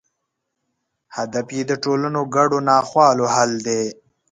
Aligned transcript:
هدف 1.15 1.47
یې 1.55 1.63
د 1.67 1.71
ټولنو 1.83 2.21
ګډو 2.35 2.59
ناخوالو 2.69 3.25
حل 3.35 3.51
دی. 3.67 3.83